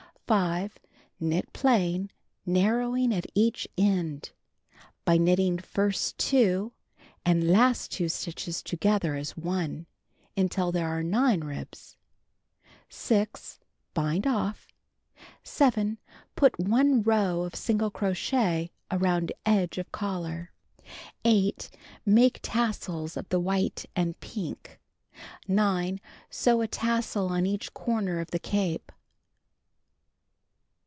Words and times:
5. 0.31 0.77
Knit 1.19 1.51
plain, 1.51 2.09
narrowing 2.45 3.13
at 3.13 3.25
each 3.35 3.67
end 3.77 4.29
(by 5.03 5.17
knitting 5.17 5.57
first 5.57 6.17
2, 6.19 6.71
and 7.25 7.51
last 7.51 7.91
2 7.91 8.07
stitches 8.07 8.63
together 8.63 9.15
as 9.15 9.35
one) 9.35 9.87
until 10.37 10.71
there 10.71 10.87
are 10.87 11.03
9 11.03 11.41
ribs. 11.41 11.97
6. 12.87 13.59
Bind 13.93 14.25
off. 14.25 14.69
7. 15.43 15.97
Put 16.37 16.57
1 16.57 17.03
row 17.03 17.41
of 17.43 17.53
single 17.53 17.91
crochet 17.91 18.71
around 18.89 19.33
edge 19.45 19.77
of 19.77 19.91
collar. 19.91 20.53
8. 21.25 21.69
Make 22.05 22.39
tassels 22.41 23.17
of 23.17 23.27
the 23.27 23.39
white 23.41 23.85
and 23.97 24.17
pink. 24.21 24.79
9. 25.49 25.99
Sew 26.29 26.61
a 26.61 26.69
tassel 26.69 27.27
on 27.27 27.45
each 27.45 27.73
corner 27.73 28.21
of 28.21 28.31
the 28.31 28.39
cape. 28.39 28.93